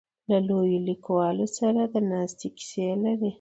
[0.29, 3.29] له لویو لیکوالو سره د ناستې کیسې لري.